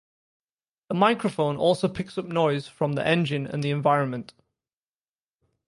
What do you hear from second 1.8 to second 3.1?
picks up noise from the